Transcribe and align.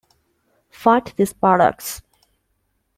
Fight 0.71 1.13
this 1.15 1.31
bollocks. 1.31 2.01